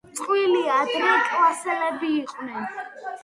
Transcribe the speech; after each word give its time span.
წყვილი 0.19 0.61
ადრე 0.75 1.11
კლასელები 1.27 2.09
იყვნენ. 2.21 2.65